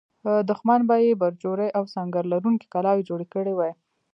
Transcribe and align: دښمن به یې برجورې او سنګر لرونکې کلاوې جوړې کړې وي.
دښمن 0.49 0.79
به 0.89 0.95
یې 1.05 1.19
برجورې 1.23 1.67
او 1.77 1.83
سنګر 1.93 2.23
لرونکې 2.33 2.71
کلاوې 2.73 3.07
جوړې 3.09 3.27
کړې 3.33 3.53
وي. 3.55 3.71